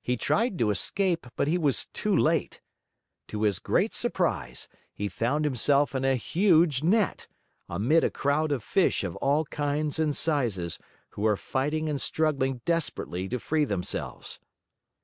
He 0.00 0.16
tried 0.16 0.58
to 0.58 0.70
escape, 0.70 1.28
but 1.36 1.46
he 1.46 1.56
was 1.56 1.86
too 1.92 2.16
late. 2.16 2.60
To 3.28 3.42
his 3.42 3.60
great 3.60 3.94
surprise, 3.94 4.66
he 4.92 5.06
found 5.06 5.44
himself 5.44 5.94
in 5.94 6.04
a 6.04 6.16
huge 6.16 6.82
net, 6.82 7.28
amid 7.68 8.02
a 8.02 8.10
crowd 8.10 8.50
of 8.50 8.64
fish 8.64 9.04
of 9.04 9.14
all 9.18 9.44
kinds 9.44 10.00
and 10.00 10.16
sizes, 10.16 10.80
who 11.10 11.22
were 11.22 11.36
fighting 11.36 11.88
and 11.88 12.00
struggling 12.00 12.60
desperately 12.64 13.28
to 13.28 13.38
free 13.38 13.64
themselves. 13.64 14.40